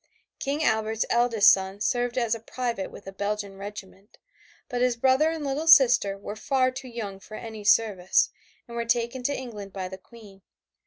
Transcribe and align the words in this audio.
King 0.39 0.63
Albert's 0.63 1.05
eldest 1.11 1.51
son 1.51 1.79
served 1.79 2.17
as 2.17 2.33
a 2.33 2.39
private 2.39 2.89
with 2.89 3.05
a 3.05 3.11
Belgian 3.11 3.55
regiment, 3.59 4.17
but 4.67 4.81
his 4.81 4.95
brother 4.97 5.29
and 5.29 5.43
little 5.45 5.67
sister 5.67 6.17
were 6.17 6.35
too 6.71 6.87
young 6.87 7.19
for 7.19 7.37
any 7.37 7.63
service 7.63 8.31
and 8.67 8.75
were 8.75 8.83
taken 8.83 9.21
to 9.21 9.35
England 9.37 9.71
by 9.73 9.87
the 9.87 9.99
Queen. 9.99 10.41